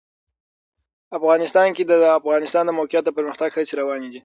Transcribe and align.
افغانستان 1.17 1.67
کې 1.75 1.83
د 1.85 1.93
د 2.03 2.05
افغانستان 2.19 2.63
د 2.65 2.71
موقعیت 2.79 3.03
د 3.05 3.09
پرمختګ 3.17 3.49
هڅې 3.57 3.73
روانې 3.81 4.07
دي. 4.11 4.19